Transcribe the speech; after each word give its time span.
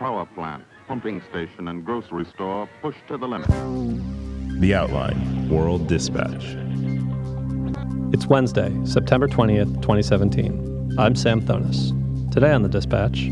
Power 0.00 0.26
plant, 0.34 0.64
pumping 0.88 1.22
station, 1.30 1.68
and 1.68 1.84
grocery 1.84 2.24
store 2.24 2.68
pushed 2.82 3.06
to 3.06 3.16
the 3.16 3.28
limit. 3.28 3.46
The 4.60 4.74
Outline 4.74 5.48
World 5.48 5.86
Dispatch. 5.86 6.56
It's 8.12 8.26
Wednesday, 8.26 8.76
September 8.84 9.28
20th, 9.28 9.80
2017. 9.80 10.96
I'm 10.98 11.14
Sam 11.14 11.40
Thonis. 11.40 11.92
Today 12.32 12.50
on 12.50 12.62
the 12.62 12.68
Dispatch, 12.68 13.26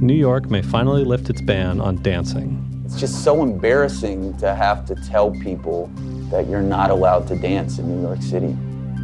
New 0.00 0.14
York 0.14 0.48
may 0.48 0.62
finally 0.62 1.04
lift 1.04 1.28
its 1.28 1.42
ban 1.42 1.82
on 1.82 2.00
dancing. 2.00 2.82
It's 2.86 2.98
just 2.98 3.22
so 3.22 3.42
embarrassing 3.42 4.38
to 4.38 4.54
have 4.54 4.86
to 4.86 4.94
tell 4.94 5.32
people 5.32 5.90
that 6.30 6.48
you're 6.48 6.62
not 6.62 6.92
allowed 6.92 7.28
to 7.28 7.36
dance 7.36 7.78
in 7.78 7.94
New 7.94 8.00
York 8.00 8.22
City. 8.22 8.56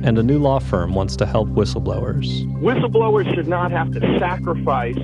And 0.03 0.17
a 0.17 0.23
new 0.23 0.39
law 0.39 0.61
firm 0.61 0.95
wants 0.95 1.15
to 1.17 1.27
help 1.27 1.51
whistleblowers. 1.51 2.51
Whistleblowers 2.63 3.35
should 3.35 3.49
not 3.49 3.71
have 3.71 3.93
to 3.93 4.19
sacrifice 4.19 4.97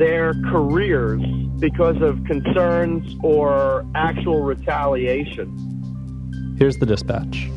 their 0.00 0.32
careers 0.50 1.22
because 1.58 2.00
of 2.00 2.24
concerns 2.24 3.14
or 3.22 3.84
actual 3.94 4.40
retaliation. 4.40 6.56
Here's 6.58 6.78
the 6.78 6.86
dispatch. 6.86 7.50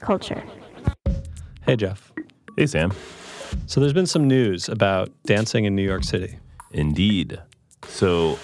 Culture. 0.00 0.42
Hey, 1.64 1.76
Jeff. 1.76 2.12
Hey, 2.56 2.66
Sam. 2.66 2.92
So 3.66 3.80
there's 3.80 3.92
been 3.92 4.06
some 4.06 4.26
news 4.26 4.68
about 4.68 5.10
dancing 5.24 5.64
in 5.64 5.76
New 5.76 5.84
York 5.84 6.02
City. 6.02 6.36
Indeed. 6.72 7.38
So 7.86 8.40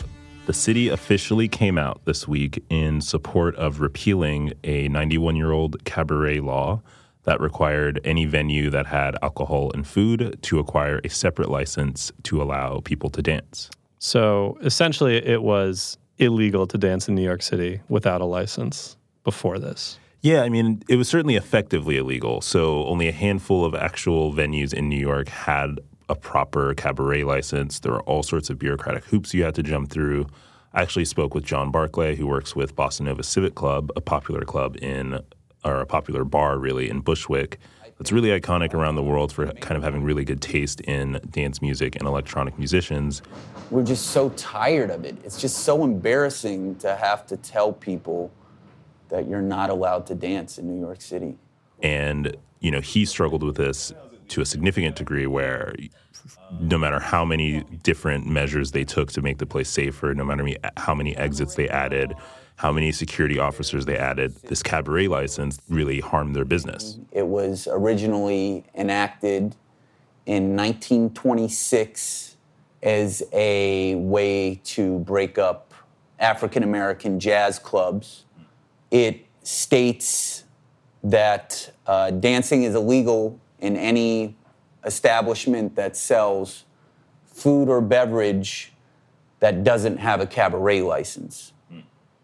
the 0.46 0.52
city 0.52 0.90
officially 0.90 1.48
came 1.48 1.76
out 1.76 2.04
this 2.04 2.28
week 2.28 2.62
in 2.70 3.00
support 3.00 3.56
of 3.56 3.80
repealing 3.80 4.52
a 4.62 4.86
91 4.86 5.34
year 5.34 5.50
old 5.50 5.84
cabaret 5.84 6.38
law 6.38 6.82
that 7.26 7.40
required 7.40 8.00
any 8.04 8.24
venue 8.24 8.70
that 8.70 8.86
had 8.86 9.16
alcohol 9.22 9.70
and 9.74 9.86
food 9.86 10.38
to 10.42 10.58
acquire 10.58 11.00
a 11.04 11.10
separate 11.10 11.50
license 11.50 12.12
to 12.22 12.40
allow 12.40 12.80
people 12.80 13.10
to 13.10 13.20
dance. 13.20 13.68
So 13.98 14.56
essentially, 14.62 15.16
it 15.16 15.42
was 15.42 15.98
illegal 16.18 16.66
to 16.68 16.78
dance 16.78 17.08
in 17.08 17.14
New 17.14 17.24
York 17.24 17.42
City 17.42 17.80
without 17.88 18.20
a 18.20 18.24
license 18.24 18.96
before 19.24 19.58
this. 19.58 19.98
Yeah, 20.22 20.42
I 20.42 20.48
mean, 20.48 20.82
it 20.88 20.96
was 20.96 21.08
certainly 21.08 21.36
effectively 21.36 21.98
illegal. 21.98 22.40
So 22.40 22.84
only 22.86 23.08
a 23.08 23.12
handful 23.12 23.64
of 23.64 23.74
actual 23.74 24.32
venues 24.32 24.72
in 24.72 24.88
New 24.88 24.98
York 24.98 25.28
had 25.28 25.80
a 26.08 26.14
proper 26.14 26.74
cabaret 26.74 27.24
license. 27.24 27.80
There 27.80 27.92
were 27.92 28.02
all 28.02 28.22
sorts 28.22 28.50
of 28.50 28.58
bureaucratic 28.58 29.04
hoops 29.04 29.34
you 29.34 29.44
had 29.44 29.54
to 29.56 29.62
jump 29.62 29.90
through. 29.90 30.26
I 30.72 30.82
actually 30.82 31.04
spoke 31.06 31.34
with 31.34 31.44
John 31.44 31.70
Barclay, 31.70 32.16
who 32.16 32.26
works 32.26 32.54
with 32.54 32.76
Bossa 32.76 33.00
Nova 33.00 33.22
Civic 33.22 33.54
Club, 33.54 33.90
a 33.96 34.00
popular 34.00 34.42
club 34.42 34.76
in 34.82 35.20
or 35.66 35.80
a 35.80 35.86
popular 35.86 36.24
bar 36.24 36.58
really 36.58 36.88
in 36.88 37.00
Bushwick. 37.00 37.58
It's 37.98 38.12
really 38.12 38.28
iconic 38.28 38.74
around 38.74 38.94
the 38.94 39.02
world 39.02 39.32
for 39.32 39.46
kind 39.54 39.76
of 39.76 39.82
having 39.82 40.02
really 40.02 40.24
good 40.24 40.42
taste 40.42 40.80
in 40.82 41.18
dance 41.30 41.62
music 41.62 41.96
and 41.96 42.06
electronic 42.06 42.58
musicians. 42.58 43.22
We're 43.70 43.84
just 43.84 44.08
so 44.08 44.28
tired 44.30 44.90
of 44.90 45.04
it. 45.04 45.16
It's 45.24 45.40
just 45.40 45.58
so 45.60 45.82
embarrassing 45.82 46.76
to 46.76 46.94
have 46.94 47.26
to 47.28 47.36
tell 47.38 47.72
people 47.72 48.30
that 49.08 49.26
you're 49.26 49.42
not 49.42 49.70
allowed 49.70 50.06
to 50.08 50.14
dance 50.14 50.58
in 50.58 50.68
New 50.68 50.78
York 50.78 51.00
City. 51.00 51.36
And, 51.82 52.36
you 52.60 52.70
know, 52.70 52.80
he 52.80 53.06
struggled 53.06 53.42
with 53.42 53.56
this 53.56 53.92
to 54.28 54.40
a 54.40 54.46
significant 54.46 54.96
degree 54.96 55.26
where 55.26 55.74
no 56.60 56.78
matter 56.78 56.98
how 56.98 57.24
many 57.24 57.62
different 57.82 58.26
measures 58.26 58.72
they 58.72 58.84
took 58.84 59.12
to 59.12 59.22
make 59.22 59.38
the 59.38 59.46
place 59.46 59.68
safer, 59.68 60.14
no 60.14 60.24
matter 60.24 60.46
how 60.76 60.94
many 60.94 61.16
exits 61.16 61.54
they 61.54 61.68
added, 61.68 62.14
how 62.56 62.72
many 62.72 62.90
security 62.90 63.38
officers 63.38 63.84
they 63.84 63.96
added, 63.96 64.34
this 64.44 64.62
cabaret 64.62 65.08
license 65.08 65.60
really 65.68 66.00
harmed 66.00 66.34
their 66.34 66.44
business. 66.44 66.98
It 67.12 67.26
was 67.26 67.68
originally 67.70 68.64
enacted 68.74 69.54
in 70.24 70.56
1926 70.56 72.36
as 72.82 73.22
a 73.32 73.94
way 73.96 74.60
to 74.64 74.98
break 75.00 75.38
up 75.38 75.74
African 76.18 76.62
American 76.62 77.20
jazz 77.20 77.58
clubs. 77.58 78.24
It 78.90 79.26
states 79.42 80.44
that 81.04 81.72
uh, 81.86 82.10
dancing 82.10 82.62
is 82.64 82.74
illegal 82.74 83.38
in 83.60 83.76
any 83.76 84.36
establishment 84.84 85.74
that 85.76 85.96
sells 85.96 86.64
food 87.24 87.68
or 87.68 87.80
beverage 87.80 88.72
that 89.40 89.64
doesn't 89.64 89.98
have 89.98 90.20
a 90.20 90.26
cabaret 90.26 90.82
license. 90.82 91.52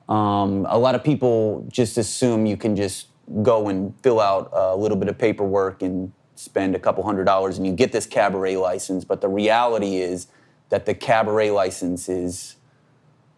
Um, 0.09 0.67
a 0.69 0.79
lot 0.79 0.95
of 0.95 1.05
people 1.05 1.67
just 1.69 1.99
assume 1.99 2.47
you 2.47 2.57
can 2.57 2.77
just 2.77 3.09
go 3.43 3.69
and 3.69 3.95
fill 4.03 4.21
out 4.21 4.51
a 4.53 4.77
little 4.77 4.97
bit 4.97 5.09
of 5.09 5.17
paperwork 5.17 5.83
and 5.83 6.13
spend 6.35 6.75
a 6.75 6.79
couple 6.79 7.05
hundred 7.05 7.25
dollars 7.25 7.57
and 7.57 7.67
you 7.67 7.73
get 7.73 7.93
this 7.93 8.07
cabaret 8.07 8.57
license. 8.57 9.05
But 9.05 9.21
the 9.21 9.29
reality 9.29 9.97
is 9.97 10.27
that 10.71 10.87
the 10.87 10.95
cabaret 10.95 11.51
license 11.51 12.09
is 12.09 12.57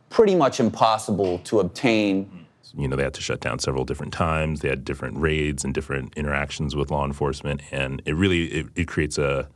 pretty 0.08 0.34
much 0.34 0.60
impossible 0.60 1.38
to 1.40 1.60
obtain. 1.60 2.43
You 2.76 2.88
know, 2.88 2.96
they 2.96 3.04
had 3.04 3.14
to 3.14 3.20
shut 3.20 3.40
down 3.40 3.58
several 3.58 3.84
different 3.84 4.12
times. 4.12 4.60
They 4.60 4.68
had 4.68 4.84
different 4.84 5.18
raids 5.18 5.64
and 5.64 5.72
different 5.72 6.12
interactions 6.16 6.74
with 6.74 6.90
law 6.90 7.04
enforcement, 7.04 7.62
and 7.70 8.02
it 8.04 8.14
really 8.14 8.46
it, 8.46 8.66
it 8.74 8.88
creates 8.88 9.18
a 9.18 9.48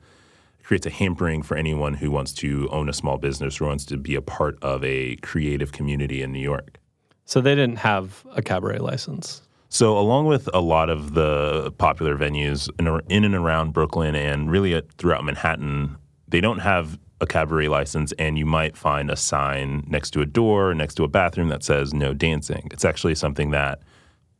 it 0.58 0.64
creates 0.64 0.86
a 0.86 0.90
hampering 0.90 1.42
for 1.42 1.56
anyone 1.56 1.94
who 1.94 2.10
wants 2.10 2.32
to 2.34 2.68
own 2.70 2.88
a 2.88 2.92
small 2.92 3.18
business 3.18 3.60
or 3.60 3.66
wants 3.66 3.84
to 3.86 3.96
be 3.96 4.14
a 4.14 4.22
part 4.22 4.58
of 4.62 4.84
a 4.84 5.16
creative 5.16 5.72
community 5.72 6.22
in 6.22 6.32
New 6.32 6.40
York. 6.40 6.78
So 7.24 7.40
they 7.40 7.54
didn't 7.54 7.78
have 7.78 8.24
a 8.34 8.42
cabaret 8.42 8.78
license. 8.78 9.42
So, 9.70 9.98
along 9.98 10.26
with 10.26 10.48
a 10.54 10.60
lot 10.60 10.88
of 10.88 11.12
the 11.12 11.72
popular 11.76 12.16
venues 12.16 12.70
in 12.78 13.24
and 13.24 13.34
around 13.34 13.72
Brooklyn 13.74 14.14
and 14.14 14.50
really 14.50 14.80
throughout 14.96 15.24
Manhattan, 15.24 15.96
they 16.26 16.40
don't 16.40 16.60
have 16.60 16.98
a 17.20 17.26
cabaret 17.26 17.68
license, 17.68 18.12
and 18.12 18.38
you 18.38 18.46
might 18.46 18.76
find 18.76 19.10
a 19.10 19.16
sign 19.16 19.84
next 19.88 20.10
to 20.10 20.20
a 20.20 20.26
door, 20.26 20.74
next 20.74 20.94
to 20.94 21.04
a 21.04 21.08
bathroom 21.08 21.48
that 21.48 21.62
says 21.62 21.92
no 21.92 22.14
dancing. 22.14 22.68
It's 22.72 22.84
actually 22.84 23.14
something 23.14 23.50
that 23.50 23.80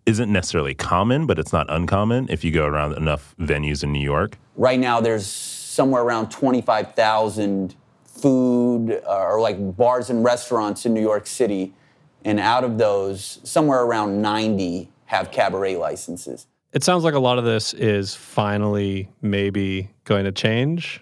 isn't 0.07 0.33
necessarily 0.33 0.75
common, 0.75 1.27
but 1.27 1.39
it's 1.39 1.53
not 1.53 1.67
uncommon 1.69 2.29
if 2.31 2.45
you 2.45 2.51
go 2.51 2.67
around 2.67 2.97
enough 2.97 3.35
venues 3.39 3.83
in 3.83 3.93
New 3.93 4.03
York. 4.03 4.39
Right 4.57 4.79
now, 4.79 5.01
there's 5.01 5.27
somewhere 5.27 6.03
around 6.03 6.31
25,000 6.31 7.75
food 8.05 9.03
uh, 9.07 9.25
or 9.25 9.41
like 9.41 9.77
bars 9.77 10.11
and 10.11 10.25
restaurants 10.25 10.87
in 10.87 10.95
New 10.95 11.03
York 11.03 11.27
City 11.27 11.75
and 12.25 12.41
out 12.41 12.65
of 12.65 12.79
those, 12.79 13.41
somewhere 13.45 13.83
around 13.83 14.21
90 14.21 14.91
have 15.07 15.31
cabaret 15.31 15.77
licenses. 15.77 16.47
It 16.73 16.85
sounds 16.85 17.05
like 17.05 17.15
a 17.15 17.19
lot 17.19 17.39
of 17.39 17.45
this 17.45 17.73
is 17.75 18.15
finally 18.15 19.09
maybe 19.23 19.89
going 20.05 20.25
to 20.25 20.33
change. 20.33 21.01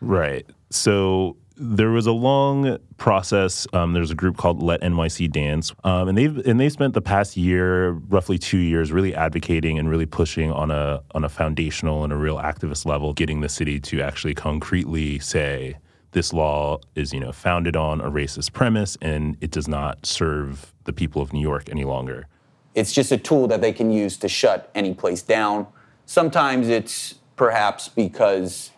Right. 0.00 0.46
So 0.70 1.36
there 1.56 1.90
was 1.90 2.06
a 2.06 2.12
long 2.12 2.78
process. 2.96 3.66
Um, 3.72 3.92
there's 3.92 4.10
a 4.10 4.14
group 4.14 4.36
called 4.36 4.62
Let 4.62 4.80
NYC 4.80 5.30
Dance, 5.30 5.72
um, 5.84 6.08
and 6.08 6.16
they've 6.16 6.38
and 6.46 6.58
they 6.58 6.68
spent 6.68 6.94
the 6.94 7.02
past 7.02 7.36
year, 7.36 7.90
roughly 7.90 8.38
two 8.38 8.58
years, 8.58 8.92
really 8.92 9.14
advocating 9.14 9.78
and 9.78 9.90
really 9.90 10.06
pushing 10.06 10.50
on 10.50 10.70
a 10.70 11.02
on 11.12 11.24
a 11.24 11.28
foundational 11.28 12.02
and 12.04 12.12
a 12.12 12.16
real 12.16 12.38
activist 12.38 12.86
level, 12.86 13.12
getting 13.12 13.40
the 13.40 13.48
city 13.48 13.78
to 13.80 14.00
actually 14.00 14.34
concretely 14.34 15.18
say 15.18 15.76
this 16.12 16.32
law 16.32 16.78
is, 16.94 17.12
you 17.12 17.20
know, 17.20 17.32
founded 17.32 17.76
on 17.76 18.00
a 18.00 18.10
racist 18.10 18.52
premise 18.52 18.96
and 19.00 19.36
it 19.40 19.50
does 19.50 19.68
not 19.68 20.04
serve 20.04 20.72
the 20.84 20.92
people 20.92 21.22
of 21.22 21.32
New 21.32 21.40
York 21.40 21.68
any 21.70 21.84
longer. 21.84 22.26
It's 22.74 22.92
just 22.92 23.12
a 23.12 23.16
tool 23.18 23.46
that 23.48 23.60
they 23.60 23.72
can 23.72 23.90
use 23.90 24.16
to 24.18 24.28
shut 24.28 24.70
any 24.74 24.94
place 24.94 25.22
down. 25.22 25.66
Sometimes 26.06 26.68
it's 26.68 27.14
perhaps 27.36 27.88
because 27.88 28.70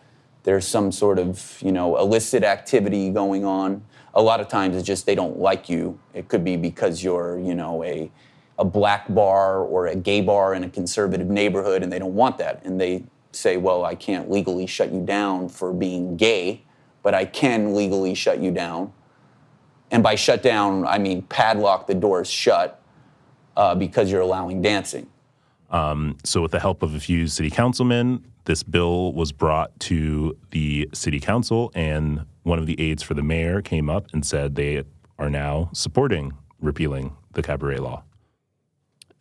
there's 0.43 0.67
some 0.67 0.91
sort 0.91 1.19
of, 1.19 1.57
you 1.61 1.71
know, 1.71 1.97
illicit 1.97 2.43
activity 2.43 3.09
going 3.09 3.45
on. 3.45 3.83
A 4.13 4.21
lot 4.21 4.39
of 4.39 4.47
times 4.47 4.75
it's 4.75 4.85
just 4.85 5.05
they 5.05 5.15
don't 5.15 5.39
like 5.39 5.69
you. 5.69 5.97
It 6.13 6.27
could 6.27 6.43
be 6.43 6.57
because 6.57 7.03
you're, 7.03 7.39
you 7.39 7.55
know, 7.55 7.83
a 7.83 8.11
a 8.59 8.65
black 8.65 9.11
bar 9.11 9.61
or 9.61 9.87
a 9.87 9.95
gay 9.95 10.21
bar 10.21 10.53
in 10.53 10.63
a 10.63 10.69
conservative 10.69 11.27
neighborhood 11.27 11.81
and 11.81 11.91
they 11.91 11.97
don't 11.97 12.13
want 12.13 12.37
that. 12.37 12.63
And 12.63 12.79
they 12.79 13.03
say, 13.31 13.57
well, 13.57 13.83
I 13.83 13.95
can't 13.95 14.29
legally 14.29 14.67
shut 14.67 14.93
you 14.93 15.03
down 15.03 15.49
for 15.49 15.73
being 15.73 16.17
gay 16.17 16.61
but 17.03 17.13
I 17.13 17.25
can 17.25 17.75
legally 17.75 18.15
shut 18.15 18.39
you 18.39 18.49
down. 18.49 18.91
And 19.91 20.01
by 20.01 20.15
shut 20.15 20.41
down, 20.41 20.87
I 20.87 20.97
mean 20.97 21.21
padlock 21.23 21.85
the 21.85 21.93
doors 21.93 22.29
shut 22.29 22.81
uh, 23.55 23.75
because 23.75 24.09
you're 24.09 24.21
allowing 24.21 24.61
dancing. 24.61 25.07
Um, 25.69 26.17
so, 26.23 26.41
with 26.41 26.51
the 26.51 26.59
help 26.59 26.81
of 26.81 26.95
a 26.95 26.99
few 26.99 27.27
city 27.27 27.49
councilmen, 27.49 28.25
this 28.45 28.63
bill 28.63 29.13
was 29.13 29.31
brought 29.31 29.77
to 29.81 30.37
the 30.51 30.89
city 30.93 31.19
council, 31.19 31.71
and 31.75 32.25
one 32.43 32.59
of 32.59 32.65
the 32.65 32.79
aides 32.79 33.03
for 33.03 33.13
the 33.13 33.23
mayor 33.23 33.61
came 33.61 33.89
up 33.89 34.07
and 34.13 34.25
said 34.25 34.55
they 34.55 34.83
are 35.17 35.29
now 35.29 35.69
supporting 35.73 36.33
repealing 36.59 37.15
the 37.33 37.41
cabaret 37.41 37.77
law. 37.77 38.03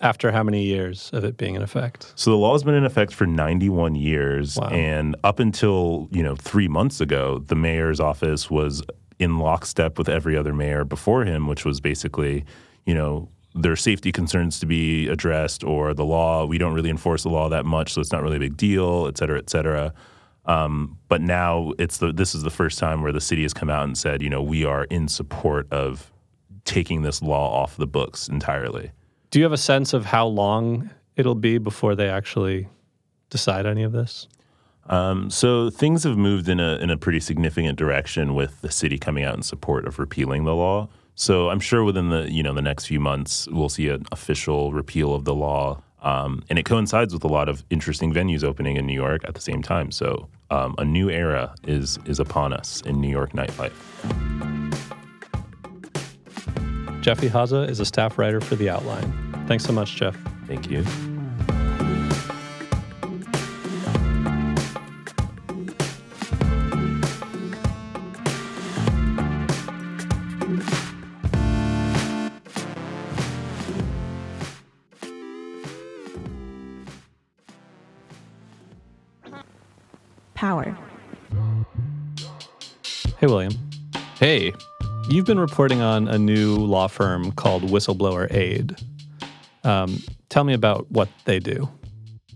After 0.01 0.33
how 0.33 0.43
many 0.43 0.65
years 0.65 1.11
of 1.13 1.25
it 1.25 1.37
being 1.37 1.55
in 1.55 1.63
effect? 1.63 2.13
So 2.17 2.31
the 2.33 2.37
law 2.37 2.53
has 2.53 2.65
been 2.65 2.75
in 2.75 2.85
effect 2.85 3.15
for 3.15 3.25
91 3.25 3.95
years, 3.95 4.57
wow. 4.57 4.69
and 4.69 5.15
up 5.23 5.39
until 5.39 6.09
you 6.11 6.23
know 6.23 6.35
three 6.35 6.67
months 6.69 7.01
ago, 7.01 7.39
the 7.39 7.55
mayor's 7.55 8.01
office 8.01 8.51
was 8.51 8.83
in 9.21 9.39
lockstep 9.39 9.99
with 9.99 10.09
every 10.09 10.37
other 10.37 10.53
mayor 10.53 10.85
before 10.85 11.25
him, 11.25 11.47
which 11.47 11.65
was 11.65 11.81
basically, 11.81 12.45
you 12.85 12.95
know, 12.95 13.29
there 13.55 13.73
are 13.73 13.77
safety 13.77 14.13
concerns 14.13 14.59
to 14.61 14.67
be 14.67 15.09
addressed, 15.09 15.63
or 15.65 15.95
the 15.95 16.05
law 16.05 16.47
we 16.47 16.59
don't 16.59 16.75
really 16.75 16.91
enforce 16.91 17.23
the 17.23 17.29
law 17.29 17.49
that 17.49 17.65
much, 17.65 17.93
so 17.93 18.01
it's 18.01 18.13
not 18.13 18.23
really 18.23 18.37
a 18.37 18.41
big 18.41 18.57
deal, 18.57 19.07
et 19.07 19.19
cetera, 19.19 19.39
et 19.39 19.51
cetera. 19.51 19.93
Um, 20.45 20.99
but 21.09 21.21
now 21.21 21.73
it's 21.79 21.99
the 21.99 22.13
this 22.13 22.35
is 22.35 22.43
the 22.43 22.51
first 22.51 22.79
time 22.79 23.03
where 23.03 23.13
the 23.13 23.21
city 23.21 23.43
has 23.43 23.55
come 23.55 23.71
out 23.71 23.85
and 23.85 23.97
said, 23.97 24.23
you 24.23 24.31
know, 24.31 24.43
we 24.43 24.65
are 24.65 24.85
in 24.85 25.09
support 25.09 25.73
of 25.73 26.11
taking 26.65 27.03
this 27.03 27.23
law 27.23 27.63
off 27.63 27.77
the 27.77 27.87
books 27.87 28.29
entirely. 28.29 28.91
Do 29.31 29.39
you 29.39 29.45
have 29.45 29.53
a 29.53 29.59
sense 29.59 29.93
of 29.93 30.05
how 30.07 30.27
long 30.27 30.91
it'll 31.17 31.35
be 31.35 31.59
before 31.59 31.95
they 31.95 32.09
actually 32.09 32.69
decide 33.31 33.67
any 33.67 33.83
of 33.83 33.93
this? 33.93 34.29
Um, 34.87 35.31
so 35.31 35.71
things 35.71 36.03
have 36.05 36.17
moved 36.17 36.49
in 36.49 36.59
a 36.59 36.77
in 36.77 36.91
a 36.91 36.97
pretty 36.97 37.21
significant 37.21 37.79
direction 37.79 38.35
with 38.35 38.61
the 38.63 38.71
city 38.71 38.99
coming 38.99 39.25
out 39.25 39.37
in 39.37 39.43
support 39.43 39.87
of 39.87 39.99
repealing 39.99 40.45
the 40.45 40.55
law. 40.55 40.89
So 41.15 41.51
I'm 41.51 41.61
sure 41.61 41.85
within 41.85 42.09
the 42.09 42.31
you 42.31 42.43
know 42.43 42.55
the 42.55 42.63
next 42.63 42.87
few 42.87 43.01
months 43.01 43.49
we'll 43.51 43.69
see 43.69 43.89
an 43.89 44.07
official 44.13 44.73
repeal 44.73 45.15
of 45.15 45.25
the 45.25 45.35
law, 45.35 45.83
um, 46.03 46.43
and 46.49 46.59
it 46.59 46.65
coincides 46.65 47.13
with 47.13 47.25
a 47.25 47.29
lot 47.29 47.49
of 47.49 47.65
interesting 47.71 48.13
venues 48.13 48.43
opening 48.43 48.77
in 48.77 48.87
New 48.87 48.95
York 48.95 49.23
at 49.25 49.35
the 49.35 49.41
same 49.41 49.63
time. 49.63 49.91
So 49.91 50.29
um, 50.51 50.75
a 50.79 50.85
new 50.85 51.11
era 51.11 51.55
is 51.67 51.99
is 52.07 52.19
upon 52.19 52.53
us 52.53 52.83
in 52.83 53.01
New 53.01 53.11
York 53.11 53.33
nightlife. 53.33 53.73
Jeff 57.03 57.21
Ihaza 57.21 57.69
is 57.69 57.81
a 57.81 57.85
staff 57.85 58.17
writer 58.17 58.41
for 58.41 58.55
The 58.55 58.71
Outline. 58.71 59.13
Thanks 59.49 59.65
so 59.65 59.73
much, 59.73 59.97
Jeff. 59.97 60.17
Thank 60.47 60.71
you. 60.71 60.85
Power. 80.43 80.77
Hey, 83.21 83.29
William. 83.29 83.53
Hey, 84.19 84.53
You've 85.09 85.27
been 85.27 85.39
reporting 85.39 85.81
on 85.81 86.07
a 86.07 86.17
new 86.17 86.57
law 86.57 86.87
firm 86.87 87.33
called 87.33 87.65
Whistleblower 87.65 88.33
Aid. 88.33 88.77
Um, 89.65 90.01
tell 90.29 90.45
me 90.45 90.55
about 90.55 90.91
what 90.93 91.09
they 91.25 91.41
do. 91.41 91.69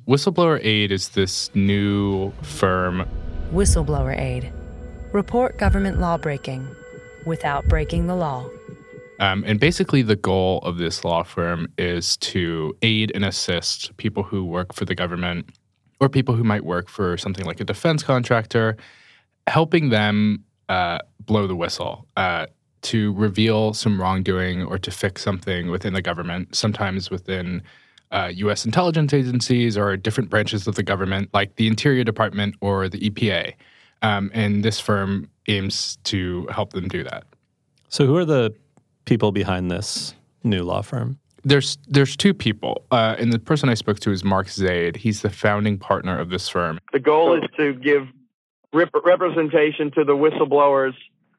Whistleblower 0.09 0.65
Aid 0.65 0.91
is 0.91 1.11
this 1.11 1.55
new 1.55 2.33
firm. 2.43 3.09
Whistleblower 3.53 4.19
Aid. 4.19 4.53
Report 5.13 5.57
government 5.59 6.01
lawbreaking 6.01 6.69
without 7.25 7.67
breaking 7.69 8.09
the 8.09 8.17
law. 8.17 8.45
Um, 9.21 9.45
and 9.47 9.61
basically, 9.61 10.03
the 10.03 10.17
goal 10.17 10.59
of 10.59 10.79
this 10.79 11.05
law 11.05 11.23
firm 11.23 11.69
is 11.79 12.17
to 12.19 12.77
aid 12.83 13.13
and 13.15 13.25
assist 13.25 13.97
people 13.97 14.25
who 14.25 14.45
work 14.45 14.75
for 14.75 14.85
the 14.85 14.95
government 14.95 15.51
or 16.01 16.09
people 16.09 16.35
who 16.35 16.45
might 16.45 16.65
work 16.65 16.89
for 16.89 17.17
something 17.17 17.45
like 17.45 17.61
a 17.61 17.65
defense 17.65 18.03
contractor, 18.03 18.77
helping 19.47 19.91
them 19.91 20.45
uh, 20.69 20.99
blow 21.21 21.47
the 21.47 21.57
whistle. 21.57 22.07
Uh, 22.17 22.47
to 22.83 23.13
reveal 23.15 23.75
some 23.75 24.01
wrongdoing 24.01 24.63
or 24.63 24.79
to 24.79 24.93
fix 24.93 25.21
something 25.21 25.71
within 25.71 25.93
the 25.93 26.03
government, 26.03 26.55
sometimes 26.55 27.11
within 27.11 27.61
uh, 28.13 28.31
U.S. 28.35 28.65
intelligence 28.65 29.13
agencies 29.13 29.77
or 29.77 29.97
different 29.97 30.31
branches 30.31 30.69
of 30.69 30.77
the 30.77 30.85
government, 30.85 31.29
like 31.35 31.57
the 31.57 31.67
Interior 31.67 32.05
Department 32.05 32.55
or 32.61 32.89
the 32.89 33.11
EPA. 33.11 33.55
Um, 34.03 34.31
and 34.33 34.65
this 34.65 34.79
firm 34.79 35.29
aims 35.49 35.97
to 36.05 36.47
help 36.47 36.73
them 36.75 36.87
do 36.87 37.03
that. 37.03 37.25
So, 37.89 38.07
who 38.07 38.17
are 38.17 38.25
the 38.25 38.55
people 39.05 39.33
behind 39.33 39.71
this 39.71 40.15
new 40.45 40.63
law 40.63 40.83
firm? 40.83 41.19
There's 41.47 41.79
there's 41.87 42.17
two 42.17 42.35
people, 42.35 42.85
uh, 42.91 43.15
and 43.21 43.33
the 43.33 43.39
person 43.39 43.69
I 43.69 43.75
spoke 43.75 44.01
to 44.01 44.11
is 44.11 44.25
Mark 44.25 44.49
Zaid. 44.49 44.97
He's 44.97 45.23
the 45.23 45.31
founding 45.31 45.79
partner 45.79 46.19
of 46.19 46.29
this 46.29 46.49
firm. 46.49 46.81
The 46.93 46.99
goal 46.99 47.37
is 47.37 47.45
to 47.57 47.73
give 47.73 48.09
rep- 48.73 48.91
representation 49.05 49.93
to 49.93 50.03
the 50.03 50.15
whistleblowers 50.15 50.95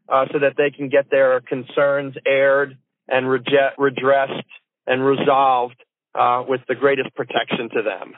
uh, 0.08 0.28
so 0.32 0.40
that 0.40 0.54
they 0.56 0.72
can 0.72 0.88
get 0.88 1.12
their 1.12 1.42
concerns 1.42 2.16
aired 2.26 2.78
and 3.10 3.30
reject, 3.30 3.78
redressed 3.78 4.48
and 4.86 5.06
resolved 5.06 5.84
uh, 6.16 6.42
with 6.48 6.62
the 6.70 6.76
greatest 6.76 7.14
protection 7.14 7.70
to 7.74 7.82
them. 7.82 8.14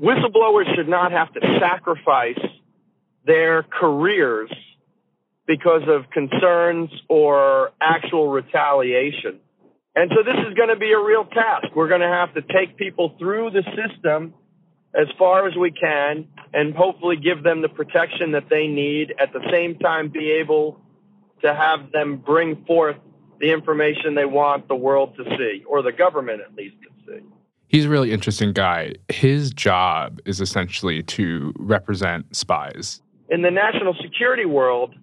Whistleblowers 0.00 0.76
should 0.76 0.88
not 0.88 1.10
have 1.10 1.32
to 1.32 1.40
sacrifice 1.58 2.38
their 3.24 3.64
careers 3.64 4.52
because 5.44 5.82
of 5.88 6.08
concerns 6.10 6.90
or 7.08 7.72
actual 7.80 8.28
retaliation. 8.28 9.40
And 9.96 10.12
so 10.14 10.22
this 10.22 10.36
is 10.46 10.52
going 10.54 10.68
to 10.68 10.76
be 10.76 10.92
a 10.92 11.02
real 11.02 11.24
task. 11.24 11.68
We're 11.74 11.88
going 11.88 12.02
to 12.02 12.06
have 12.06 12.34
to 12.34 12.42
take 12.42 12.76
people 12.76 13.16
through 13.18 13.50
the 13.50 13.62
system 13.74 14.34
as 14.94 15.08
far 15.18 15.48
as 15.48 15.56
we 15.56 15.70
can 15.70 16.28
and 16.52 16.74
hopefully 16.74 17.16
give 17.16 17.42
them 17.42 17.62
the 17.62 17.68
protection 17.68 18.32
that 18.32 18.48
they 18.50 18.66
need 18.66 19.14
at 19.18 19.32
the 19.32 19.40
same 19.50 19.78
time 19.78 20.10
be 20.10 20.30
able 20.32 20.78
to 21.42 21.54
have 21.54 21.92
them 21.92 22.16
bring 22.18 22.64
forth 22.66 22.96
the 23.40 23.52
information 23.52 24.14
they 24.14 24.24
want 24.24 24.68
the 24.68 24.74
world 24.74 25.14
to 25.16 25.24
see, 25.36 25.62
or 25.66 25.82
the 25.82 25.92
government 25.92 26.40
at 26.40 26.54
least 26.54 26.76
to 26.82 26.88
see. 27.06 27.20
He's 27.68 27.84
a 27.84 27.88
really 27.88 28.12
interesting 28.12 28.52
guy. 28.52 28.94
His 29.08 29.50
job 29.50 30.20
is 30.24 30.40
essentially 30.40 31.02
to 31.02 31.52
represent 31.58 32.34
spies. 32.34 33.02
In 33.28 33.42
the 33.42 33.50
national 33.50 33.94
security 34.00 34.46
world, 34.46 34.94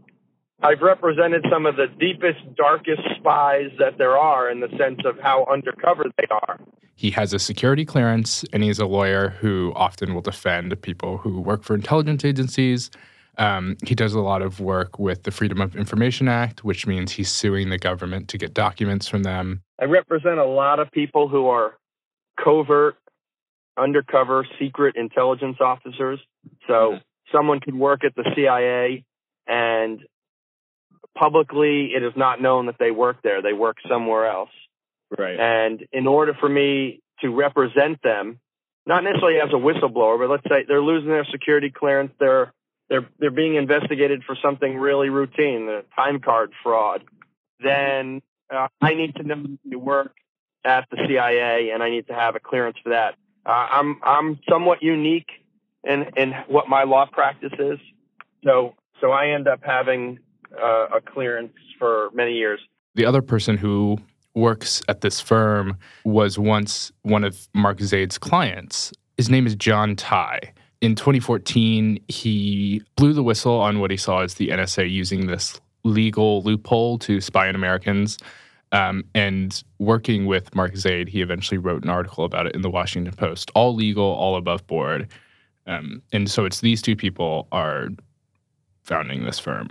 I've 0.63 0.81
represented 0.81 1.45
some 1.51 1.65
of 1.65 1.75
the 1.75 1.88
deepest, 2.00 2.39
darkest 2.56 3.01
spies 3.19 3.69
that 3.80 3.98
there 3.98 4.18
are 4.18 4.50
in 4.50 4.62
the 4.62 4.69
sense 4.77 5.00
of 5.06 5.19
how 5.19 5.45
undercover 5.51 6.06
they 6.18 6.25
are. 6.31 6.60
He 6.95 7.12
has 7.12 7.33
a 7.33 7.39
security 7.39 7.86
clearance 7.86 8.45
and 8.54 8.63
he's 8.63 8.80
a 8.80 8.86
lawyer 8.86 9.30
who 9.30 9.74
often 9.75 10.13
will 10.13 10.21
defend 10.21 10.81
people 10.81 11.18
who 11.18 11.42
work 11.42 11.63
for 11.63 11.75
intelligence 11.75 12.24
agencies 12.24 12.89
um, 13.38 13.77
he 13.86 13.95
does 13.95 14.13
a 14.13 14.19
lot 14.19 14.42
of 14.42 14.60
work 14.60 15.00
with 15.00 15.24
the 15.24 15.31
Freedom 15.31 15.60
of 15.60 15.75
Information 15.75 16.27
Act, 16.27 16.63
which 16.63 16.86
means 16.86 17.12
he's 17.12 17.30
suing 17.30 17.69
the 17.69 17.80
government 17.80 18.27
to 18.30 18.38
get 18.38 18.54
documents 18.54 19.07
from 19.07 19.24
them. 19.24 19.63
I 19.81 19.86
represent 19.86 20.39
a 20.39 20.45
lot 20.45 20.80
of 20.80 20.92
people 20.92 21.27
who 21.27 21.48
are 21.48 21.77
covert, 22.44 22.95
undercover, 23.77 24.45
secret 24.60 24.95
intelligence 24.95 25.57
officers. 25.60 26.19
So 26.68 27.00
someone 27.31 27.60
could 27.60 27.75
work 27.75 28.04
at 28.04 28.15
the 28.15 28.30
CIA 28.36 29.04
and 29.48 30.00
publicly 31.15 31.94
it 31.95 32.04
is 32.04 32.13
not 32.15 32.42
known 32.42 32.65
that 32.68 32.77
they 32.80 32.92
work 32.92 33.18
there. 33.24 33.42
They 33.42 33.54
work 33.54 33.77
somewhere 33.88 34.27
else. 34.27 34.50
Right. 35.18 35.39
And 35.39 35.86
in 35.92 36.07
order 36.07 36.33
for 36.33 36.50
me 36.50 37.01
to 37.21 37.30
represent 37.30 38.01
them, 38.01 38.39
not 38.86 39.04
necessarily 39.04 39.39
as 39.39 39.50
a 39.50 39.56
whistleblower, 39.56 40.19
but 40.19 40.30
let's 40.30 40.44
say 40.50 40.65
they're 40.68 40.81
losing 40.81 41.10
their 41.10 41.25
security 41.25 41.69
clearance, 41.69 42.12
they're 42.19 42.54
they're 42.89 43.07
they're 43.19 43.31
being 43.31 43.56
investigated 43.56 44.24
for 44.25 44.36
something 44.42 44.77
really 44.77 45.10
routine, 45.10 45.68
the 45.68 45.86
time 45.95 46.20
card 46.20 46.51
fraud, 46.63 47.03
then 47.60 48.22
uh, 48.53 48.67
I 48.82 48.93
need 48.93 49.15
to 49.15 49.24
know 49.24 49.41
that 49.41 49.58
you 49.63 49.79
work 49.79 50.13
at 50.65 50.86
the 50.91 50.98
CIA, 51.08 51.72
and 51.72 51.82
I 51.82 51.89
need 51.89 52.08
to 52.08 52.13
have 52.13 52.36
a 52.36 52.39
clearance 52.39 52.77
for 52.84 52.89
that. 52.89 53.15
Uh, 53.46 53.67
I'm 53.72 54.00
I'm 54.03 54.39
somewhat 54.50 54.84
unique 54.84 55.29
in 55.84 56.05
in 56.17 56.34
what 56.48 56.67
my 56.67 56.84
law 56.84 57.05
practice 57.05 57.53
is, 57.58 57.79
so 58.43 58.75
so 59.01 59.12
I 59.12 59.29
end 59.29 59.48
up 59.48 59.62
having 59.63 60.20
a 60.53 61.01
clearance 61.01 61.53
for 61.79 62.10
many 62.13 62.33
years. 62.33 62.60
The 62.95 63.05
other 63.05 63.22
person 63.22 63.57
who 63.57 63.98
works 64.36 64.81
at 64.88 65.01
this 65.01 65.19
firm 65.19 65.77
was 66.05 66.39
once 66.39 66.91
one 67.03 67.24
of 67.24 67.48
Mark 67.53 67.79
Zaid's 67.81 68.17
clients. 68.17 68.93
His 69.17 69.29
name 69.29 69.45
is 69.45 69.55
John 69.55 69.95
Tye 69.95 70.53
in 70.83 70.95
2014, 70.95 71.98
he 72.10 72.83
blew 72.98 73.13
the 73.13 73.24
whistle 73.24 73.53
on 73.53 73.79
what 73.79 73.89
he 73.89 73.95
saw 73.95 74.19
as 74.19 74.33
the 74.33 74.50
NSA 74.50 74.91
using 74.91 75.27
this 75.27 75.62
legal 75.86 76.43
loophole 76.43 77.00
to 77.00 77.22
spy 77.22 77.48
on 77.48 77.55
Americans. 77.55 78.17
Um, 78.74 79.05
and 79.15 79.63
working 79.79 80.25
with 80.25 80.53
Mark 80.53 80.75
Zaid, 80.75 81.07
he 81.07 81.22
eventually 81.22 81.57
wrote 81.57 81.83
an 81.86 81.89
article 81.89 82.25
about 82.25 82.48
it 82.48 82.55
in 82.55 82.63
the 82.63 82.69
Washington 82.69 83.13
Post. 83.13 83.50
All 83.55 83.74
legal, 83.74 84.03
all 84.03 84.36
above 84.36 84.67
board. 84.67 85.07
Um, 85.67 86.01
and 86.12 86.29
so 86.29 86.43
it's 86.43 86.60
these 86.60 86.81
two 86.81 86.98
people 86.98 87.48
are 87.53 87.88
founding 88.81 89.24
this 89.24 89.39
firm. 89.39 89.69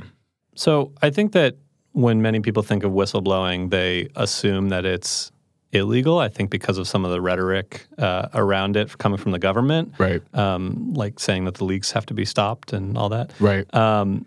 So 0.55 0.93
I 1.03 1.11
think 1.11 1.33
that 1.33 1.57
when 1.93 2.23
many 2.23 2.41
people 2.41 2.63
think 2.63 2.85
of 2.85 2.93
whistleblowing, 2.93 3.71
they 3.71 4.09
assume 4.17 4.71
that 4.71 4.85
it's 4.85 5.31
illegal. 5.73 6.19
I 6.19 6.29
think 6.29 6.51
because 6.51 6.79
of 6.79 6.87
some 6.87 7.05
of 7.05 7.11
the 7.11 7.21
rhetoric 7.21 7.87
uh, 7.99 8.29
around 8.35 8.77
it 8.77 8.97
coming 8.99 9.19
from 9.19 9.33
the 9.33 9.39
government, 9.39 9.95
right? 9.99 10.23
Um, 10.35 10.93
like 10.95 11.19
saying 11.19 11.45
that 11.47 11.55
the 11.55 11.65
leaks 11.65 11.91
have 11.93 12.07
to 12.07 12.15
be 12.15 12.25
stopped 12.25 12.73
and 12.73 12.97
all 12.97 13.09
that, 13.09 13.33
right? 13.41 13.73
Um, 13.75 14.27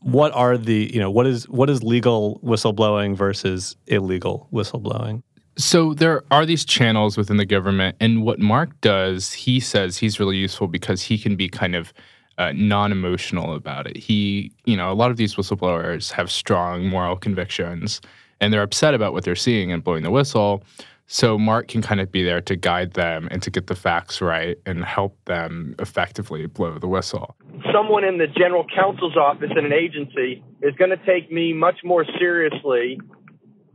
what 0.00 0.32
are 0.32 0.58
the 0.58 0.90
you 0.92 1.00
know 1.00 1.10
what 1.10 1.26
is 1.26 1.48
what 1.48 1.70
is 1.70 1.82
legal 1.82 2.40
whistleblowing 2.44 3.16
versus 3.16 3.76
illegal 3.86 4.48
whistleblowing? 4.52 5.22
So 5.56 5.94
there 5.94 6.24
are 6.32 6.44
these 6.44 6.64
channels 6.64 7.16
within 7.16 7.36
the 7.36 7.46
government, 7.46 7.96
and 8.00 8.22
what 8.24 8.40
Mark 8.40 8.80
does, 8.80 9.32
he 9.32 9.60
says 9.60 9.98
he's 9.98 10.18
really 10.18 10.36
useful 10.36 10.66
because 10.66 11.02
he 11.02 11.16
can 11.16 11.36
be 11.36 11.48
kind 11.48 11.76
of 11.76 11.92
uh, 12.38 12.52
non-emotional 12.54 13.54
about 13.54 13.86
it. 13.86 13.96
He, 13.96 14.52
you 14.64 14.76
know, 14.76 14.90
a 14.90 14.94
lot 14.94 15.10
of 15.10 15.16
these 15.16 15.36
whistleblowers 15.36 16.10
have 16.12 16.30
strong 16.30 16.86
moral 16.86 17.16
convictions 17.16 18.00
and 18.40 18.52
they're 18.52 18.62
upset 18.62 18.94
about 18.94 19.12
what 19.12 19.24
they're 19.24 19.36
seeing 19.36 19.72
and 19.72 19.82
blowing 19.82 20.02
the 20.02 20.10
whistle. 20.10 20.62
So 21.06 21.38
Mark 21.38 21.68
can 21.68 21.82
kind 21.82 22.00
of 22.00 22.10
be 22.10 22.22
there 22.22 22.40
to 22.40 22.56
guide 22.56 22.94
them 22.94 23.28
and 23.30 23.42
to 23.42 23.50
get 23.50 23.66
the 23.66 23.74
facts 23.74 24.20
right 24.20 24.56
and 24.64 24.84
help 24.84 25.16
them 25.26 25.74
effectively 25.78 26.46
blow 26.46 26.78
the 26.78 26.88
whistle. 26.88 27.36
Someone 27.72 28.04
in 28.04 28.18
the 28.18 28.26
general 28.26 28.64
counsel's 28.74 29.16
office 29.16 29.50
in 29.56 29.64
an 29.64 29.72
agency 29.72 30.42
is 30.62 30.74
going 30.76 30.90
to 30.90 30.96
take 31.04 31.30
me 31.30 31.52
much 31.52 31.80
more 31.84 32.06
seriously 32.18 32.98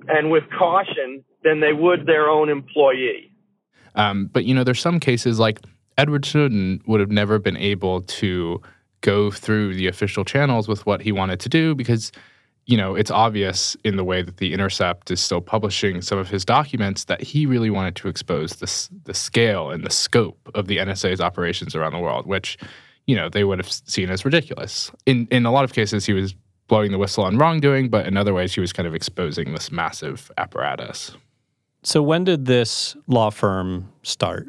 and 0.07 0.31
with 0.31 0.43
caution 0.57 1.23
than 1.43 1.59
they 1.59 1.73
would 1.73 2.07
their 2.07 2.29
own 2.29 2.49
employee. 2.49 3.31
Um, 3.95 4.29
but 4.31 4.45
you 4.45 4.53
know, 4.53 4.63
there's 4.63 4.79
some 4.79 4.99
cases 4.99 5.39
like 5.39 5.61
Edward 5.99 6.25
Snowden 6.25 6.81
would 6.87 7.01
have 7.01 7.11
never 7.11 7.39
been 7.39 7.57
able 7.57 8.01
to 8.03 8.61
go 9.01 9.29
through 9.29 9.73
the 9.73 9.87
official 9.87 10.23
channels 10.23 10.65
with 10.65 10.85
what 10.85 11.01
he 11.01 11.11
wanted 11.11 11.41
to 11.41 11.49
do 11.49 11.75
because 11.75 12.13
you 12.65 12.77
know 12.77 12.95
it's 12.95 13.11
obvious 13.11 13.75
in 13.83 13.97
the 13.97 14.03
way 14.05 14.21
that 14.21 14.37
the 14.37 14.53
intercept 14.53 15.11
is 15.11 15.19
still 15.19 15.41
publishing 15.41 16.01
some 16.01 16.17
of 16.17 16.29
his 16.29 16.45
documents 16.45 17.03
that 17.05 17.21
he 17.21 17.45
really 17.45 17.69
wanted 17.69 17.97
to 17.97 18.07
expose 18.07 18.53
the, 18.57 18.89
the 19.03 19.13
scale 19.13 19.71
and 19.71 19.83
the 19.85 19.89
scope 19.89 20.39
of 20.55 20.67
the 20.67 20.77
NSA's 20.77 21.19
operations 21.19 21.75
around 21.75 21.91
the 21.91 21.99
world 21.99 22.25
which 22.25 22.57
you 23.05 23.15
know 23.15 23.27
they 23.27 23.43
would 23.43 23.59
have 23.59 23.71
seen 23.71 24.09
as 24.09 24.23
ridiculous 24.23 24.91
in 25.05 25.27
in 25.31 25.45
a 25.45 25.51
lot 25.51 25.65
of 25.65 25.73
cases 25.73 26.05
he 26.05 26.13
was 26.13 26.33
blowing 26.69 26.91
the 26.91 26.97
whistle 26.97 27.25
on 27.25 27.37
wrongdoing 27.37 27.89
but 27.89 28.05
in 28.05 28.15
other 28.15 28.33
ways 28.33 28.53
he 28.53 28.61
was 28.61 28.71
kind 28.71 28.87
of 28.87 28.95
exposing 28.95 29.53
this 29.53 29.69
massive 29.69 30.31
apparatus 30.37 31.11
So 31.83 32.01
when 32.01 32.23
did 32.25 32.45
this 32.45 32.95
law 33.07 33.31
firm 33.31 33.89
start? 34.03 34.47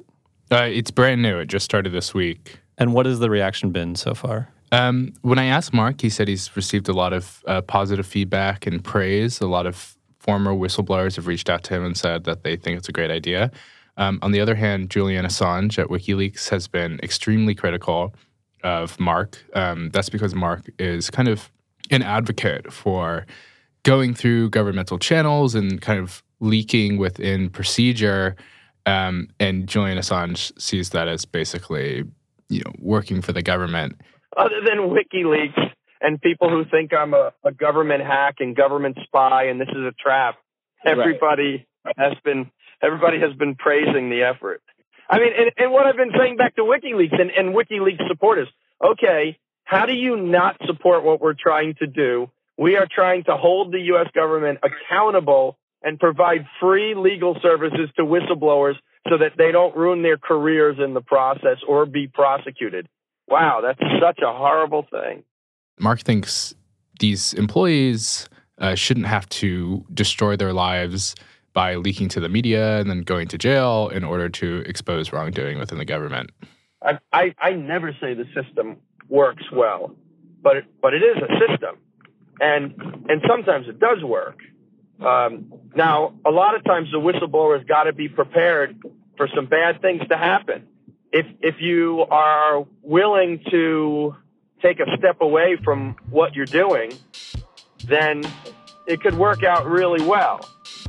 Uh, 0.51 0.69
it's 0.71 0.91
brand 0.91 1.23
new 1.23 1.39
it 1.39 1.47
just 1.47 1.65
started 1.65 1.93
this 1.93 2.13
week 2.15 2.61
And 2.81 2.95
what 2.95 3.05
has 3.05 3.19
the 3.19 3.29
reaction 3.29 3.71
been 3.71 3.95
so 3.95 4.15
far? 4.15 4.49
Um, 4.73 5.13
when 5.21 5.39
I 5.39 5.45
asked 5.45 5.75
Mark, 5.75 6.01
he 6.01 6.09
said 6.09 6.29
he's 6.29 6.57
received 6.57 6.89
a 6.89 6.95
lot 6.95 7.13
of 7.13 7.45
uh, 7.47 7.61
positive 7.61 8.07
feedback 8.07 8.67
and 8.67 8.83
praise. 8.83 9.41
A 9.41 9.47
lot 9.47 9.67
of 9.67 9.97
former 10.19 10.53
whistleblowers 10.53 11.17
have 11.17 11.27
reached 11.27 11.51
out 11.51 11.63
to 11.65 11.75
him 11.75 11.85
and 11.85 11.97
said 11.97 12.25
that 12.25 12.43
they 12.43 12.57
think 12.57 12.79
it's 12.79 12.89
a 12.89 12.93
great 12.93 13.11
idea. 13.11 13.51
Um, 13.99 14.19
on 14.23 14.33
the 14.33 14.41
other 14.41 14.55
hand, 14.55 14.89
Julian 14.89 15.27
Assange 15.27 15.79
at 15.79 15.89
WikiLeaks 15.89 16.49
has 16.49 16.69
been 16.69 16.99
extremely 17.03 17.55
critical 17.55 18.15
of 18.65 18.99
Mark. 18.99 19.45
Um, 19.55 19.91
that's 19.91 20.09
because 20.09 20.35
Mark 20.35 20.71
is 20.79 21.11
kind 21.11 21.29
of 21.29 21.51
an 21.91 22.03
advocate 22.03 22.73
for 22.73 23.27
going 23.83 24.15
through 24.15 24.51
governmental 24.51 24.99
channels 24.99 25.55
and 25.55 25.83
kind 25.83 25.99
of 25.99 26.23
leaking 26.39 26.97
within 26.97 27.51
procedure. 27.51 28.37
Um, 28.87 29.29
and 29.39 29.69
Julian 29.69 29.99
Assange 29.99 30.59
sees 30.61 30.91
that 30.91 31.09
as 31.09 31.25
basically, 31.25 32.05
you 32.49 32.63
know, 32.65 32.73
working 32.79 33.23
for 33.23 33.33
the 33.33 33.43
government 33.43 34.01
Other 34.37 34.61
than 34.65 34.91
WikiLeaks 34.91 35.71
and 36.01 36.21
people 36.21 36.49
who 36.49 36.65
think 36.65 36.93
I'm 36.93 37.15
a, 37.15 37.33
a 37.45 37.53
government 37.53 38.03
hack 38.03 38.37
and 38.41 38.57
government 38.57 38.99
spy 39.05 39.45
and 39.45 39.61
this 39.61 39.69
is 39.69 39.85
a 39.85 39.93
trap, 39.93 40.37
everybody 40.85 41.67
has 41.97 42.15
been 42.25 42.51
everybody 42.83 43.21
has 43.21 43.35
been 43.35 43.55
praising 43.55 44.11
the 44.11 44.23
effort. 44.23 44.63
I 45.09 45.19
mean, 45.19 45.33
and, 45.37 45.51
and 45.57 45.73
what 45.73 45.87
I've 45.87 45.97
been 45.97 46.13
saying 46.17 46.37
back 46.37 46.57
to 46.57 46.63
WikiLeaks 46.63 47.21
and, 47.21 47.31
and 47.31 47.55
WikiLeaks 47.55 48.07
supporters, 48.09 48.49
okay, 48.83 49.37
how 49.65 49.87
do 49.87 49.93
you 49.93 50.17
not 50.17 50.57
support 50.67 51.05
what 51.05 51.21
we're 51.21 51.35
trying 51.35 51.75
to 51.75 51.87
do? 51.87 52.31
We 52.57 52.77
are 52.77 52.87
trying 52.91 53.25
to 53.25 53.37
hold 53.37 53.73
the 53.73 53.81
U.S. 53.93 54.09
government 54.15 54.61
accountable 54.63 55.57
and 55.83 55.99
provide 55.99 56.47
free 56.61 56.95
legal 56.95 57.37
services 57.43 57.89
to 57.97 58.03
whistleblowers 58.03 58.75
so 59.09 59.17
that 59.19 59.33
they 59.39 59.51
don't 59.51 59.75
ruin 59.77 60.03
their 60.03 60.19
careers 60.19 60.77
in 60.83 60.95
the 60.95 61.01
process 61.01 61.59
or 61.67 61.87
be 61.87 62.07
prosecuted. 62.07 62.87
Wow, 63.29 63.61
that's 63.63 63.81
such 64.01 64.19
a 64.21 64.33
horrible 64.33 64.87
thing. 64.91 65.23
Mark 65.79 66.01
thinks 66.01 66.55
these 66.99 67.33
employees 67.35 68.29
uh, 68.59 68.75
shouldn't 68.75 69.07
have 69.07 69.29
to 69.31 69.85
destroy 69.95 70.37
their 70.37 70.53
lives 70.53 71.15
by 71.53 71.75
leaking 71.77 72.09
to 72.11 72.21
the 72.21 72.29
media 72.29 72.79
and 72.79 72.91
then 72.91 73.03
going 73.03 73.29
to 73.29 73.39
jail 73.39 73.89
in 73.89 74.05
order 74.05 74.29
to 74.29 74.63
expose 74.67 75.13
wrongdoing 75.13 75.59
within 75.59 75.79
the 75.79 75.85
government. 75.85 76.31
I, 76.83 76.99
I, 77.13 77.35
I 77.41 77.53
never 77.53 77.93
say 78.01 78.15
the 78.15 78.27
system 78.35 78.77
works 79.09 79.45
well, 79.53 79.95
but 80.43 80.59
it, 80.59 80.65
but 80.81 80.95
it 80.95 81.03
is 81.03 81.17
a 81.17 81.49
system, 81.49 81.77
and 82.41 82.75
and 83.09 83.21
sometimes 83.29 83.69
it 83.69 83.79
does 83.79 84.03
work. 84.03 84.39
Um, 85.01 85.53
now, 85.75 86.15
a 86.27 86.31
lot 86.31 86.55
of 86.55 86.65
times 86.65 86.89
the 86.93 86.99
whistleblower's 86.99 87.65
got 87.67 87.85
to 87.85 87.93
be 87.93 88.09
prepared 88.09 88.81
for 89.17 89.29
some 89.35 89.47
bad 89.47 89.81
things 89.81 90.03
to 90.09 90.17
happen. 90.17 90.67
If 91.13 91.27
if 91.41 91.57
you 91.61 92.05
are 92.11 92.67
willing 92.83 93.43
to 93.51 94.17
take 94.63 94.79
a 94.79 94.97
step 94.99 95.21
away 95.21 95.59
from 95.65 95.97
what 96.11 96.35
you're 96.35 96.47
doing, 96.47 96.93
then 97.87 98.23
it 98.87 99.01
could 99.01 99.15
work 99.15 99.43
out 99.43 99.67
really 99.67 100.05
well. 100.05 100.41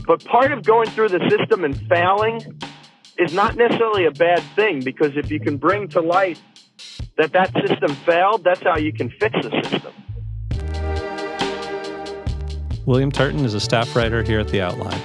But 0.05 0.23
part 0.25 0.51
of 0.51 0.63
going 0.63 0.89
through 0.89 1.09
the 1.09 1.29
system 1.29 1.63
and 1.63 1.75
failing 1.87 2.61
is 3.17 3.33
not 3.33 3.55
necessarily 3.55 4.05
a 4.05 4.11
bad 4.11 4.43
thing 4.55 4.81
because 4.81 5.15
if 5.15 5.31
you 5.31 5.39
can 5.39 5.57
bring 5.57 5.87
to 5.89 6.01
light 6.01 6.39
that 7.17 7.31
that 7.33 7.51
system 7.67 7.95
failed, 8.05 8.43
that's 8.43 8.63
how 8.63 8.77
you 8.77 8.91
can 8.93 9.09
fix 9.09 9.35
the 9.41 9.51
system. 9.63 9.93
William 12.85 13.11
Turton 13.11 13.45
is 13.45 13.53
a 13.53 13.59
staff 13.59 13.95
writer 13.95 14.23
here 14.23 14.39
at 14.39 14.47
The 14.47 14.61
Outline. 14.61 15.01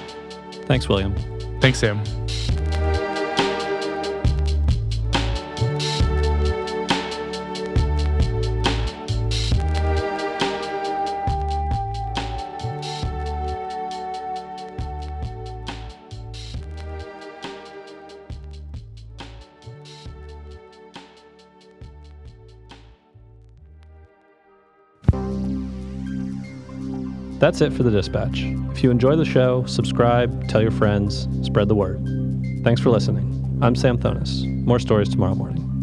Thanks, 0.67 0.89
William. 0.89 1.15
Thanks, 1.61 1.79
Sam. 1.79 2.03
That's 27.39 27.61
it 27.61 27.73
for 27.73 27.83
the 27.83 27.91
dispatch. 27.91 28.45
If 28.73 28.83
you 28.83 28.91
enjoy 28.91 29.17
the 29.17 29.25
show, 29.25 29.65
subscribe, 29.67 30.49
tell 30.49 30.63
your 30.63 30.71
friends, 30.71 31.29
spread 31.43 31.69
the 31.69 31.75
word. 31.75 32.03
Thanks 32.65 32.81
for 32.81 32.89
listening. 32.89 33.59
I'm 33.61 33.77
Sam 33.77 33.99
Thonis. 33.99 34.47
More 34.65 34.79
stories 34.79 35.11
tomorrow 35.11 35.35
morning. 35.35 35.76